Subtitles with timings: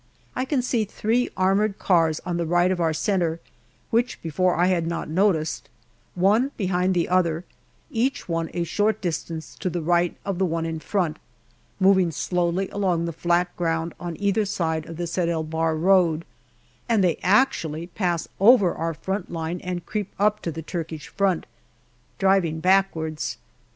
[0.35, 3.39] I can see three armoured cars on the right of our centre,
[3.91, 5.69] which before I had not noticed,
[6.15, 7.45] one behind the other,
[7.91, 11.17] each one a short distance to the right of the one in front,
[11.79, 16.25] moving slowly along the flat ground on either side of the Sed el Bahr road,
[16.89, 21.45] and they actually pass over our front line and creep up to the Turkish front,
[22.17, 23.37] driving backwards.